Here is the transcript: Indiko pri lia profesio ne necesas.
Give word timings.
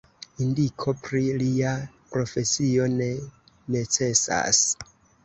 Indiko 0.43 0.93
pri 1.07 1.19
lia 1.41 1.73
profesio 2.13 2.87
ne 2.95 3.11
necesas. 3.77 4.63